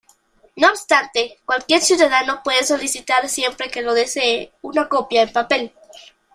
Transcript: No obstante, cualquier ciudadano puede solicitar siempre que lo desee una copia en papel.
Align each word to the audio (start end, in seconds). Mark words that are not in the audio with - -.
No 0.55 0.69
obstante, 0.71 1.37
cualquier 1.45 1.79
ciudadano 1.79 2.41
puede 2.43 2.63
solicitar 2.63 3.29
siempre 3.29 3.69
que 3.69 3.83
lo 3.83 3.93
desee 3.93 4.51
una 4.63 4.89
copia 4.89 5.21
en 5.21 5.31
papel. 5.31 5.73